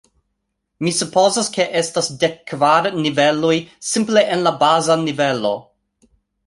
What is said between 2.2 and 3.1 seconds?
dek kvar